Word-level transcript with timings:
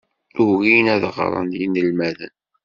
Ugin 0.45 0.87
ad 0.95 1.03
ɣren 1.15 1.49
yinelmaden. 1.59 2.35